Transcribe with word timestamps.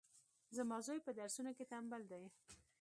زما 0.57 0.77
زوی 0.87 1.03
پهدرسونو 1.05 1.51
کي 1.57 1.63
ټمبل 1.71 2.01
دی 2.11 2.23